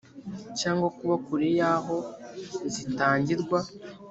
cyangwa 0.59 0.87
kuba 0.97 1.15
kure 1.25 1.47
y 1.57 1.61
aho 1.73 1.97
zitangirwa 2.73 3.59